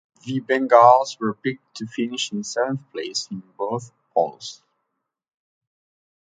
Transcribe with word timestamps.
The 0.25 0.41
Bengals 0.41 1.19
were 1.19 1.35
picked 1.35 1.75
to 1.75 1.85
finish 1.85 2.31
in 2.31 2.43
seventh 2.43 2.89
place 2.91 3.27
in 3.29 3.43
both 3.55 3.91
polls. 4.15 4.63